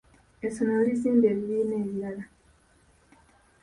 Essomero 0.45 0.81
lizimbye 0.87 1.27
ebibiina 1.33 1.75
ebirala. 1.83 2.23